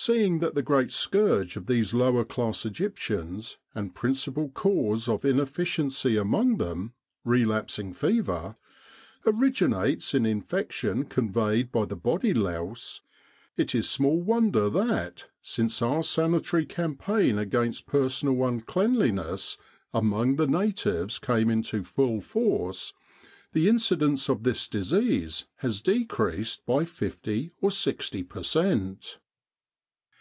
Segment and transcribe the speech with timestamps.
[0.00, 6.16] Seeing that the"great scourge of these lower class Egyptians and principal cause of inef ficiency
[6.18, 6.92] among them
[7.24, 8.54] relapsing fever
[9.26, 13.00] originates in infection conveyed by the body louse,
[13.56, 19.58] it is small won der that, since our sanitary campaign against per sonal uncleanliness
[19.92, 22.92] among the natives came into full force,
[23.52, 29.18] the incidence of this disease has decreased by 50 or 60 per cent.